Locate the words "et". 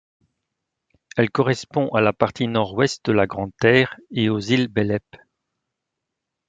4.09-4.29